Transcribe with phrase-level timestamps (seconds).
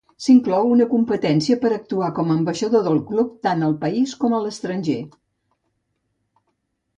[0.25, 4.97] S'inclou una competència per actuar com ambaixador del club, tant al país com a l'estranger.